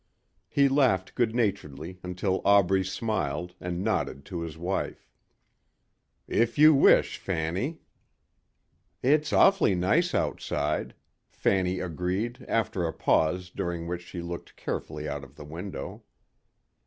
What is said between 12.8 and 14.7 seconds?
a pause during which she looked